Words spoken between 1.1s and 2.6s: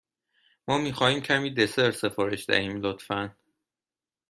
کمی دسر سفارش